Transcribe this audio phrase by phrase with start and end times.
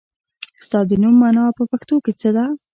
[0.65, 2.45] ستا د نوم مانا په پښتو کې څه ده؟